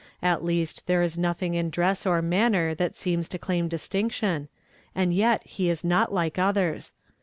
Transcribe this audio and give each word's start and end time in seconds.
At 0.23 0.43
least 0.43 0.87
there 0.87 1.03
is 1.03 1.15
nothing 1.15 1.53
in 1.53 1.69
dress 1.69 2.07
or 2.07 2.23
manner 2.23 2.73
that 2.73 2.95
seems 2.95 3.29
to 3.29 3.37
claim 3.37 3.67
distinction; 3.67 4.47
and 4.95 5.13
yet 5.13 5.45
he 5.45 5.69
is 5.69 5.83
not 5.83 6.11
like 6.11 6.37
othei 6.37 6.77
s. 6.77 6.93